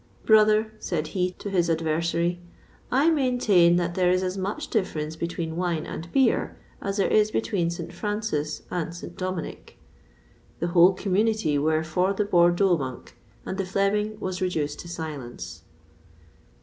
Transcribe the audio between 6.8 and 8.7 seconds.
as there is between St. Francis